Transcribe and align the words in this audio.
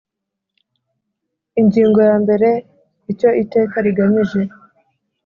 Ingingo 1.59 1.99
ya 2.09 2.15
mbere 2.23 2.49
Icyo 3.11 3.29
iteka 3.43 3.75
rigamije 3.85 4.41